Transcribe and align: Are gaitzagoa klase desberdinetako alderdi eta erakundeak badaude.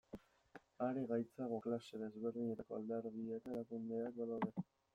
Are 0.85 1.03
gaitzagoa 1.11 1.59
klase 1.67 2.01
desberdinetako 2.05 2.79
alderdi 2.81 3.29
eta 3.39 3.55
erakundeak 3.55 4.21
badaude. 4.23 4.69